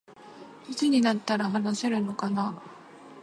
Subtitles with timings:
[0.67, 2.59] いつになったら話せるのかな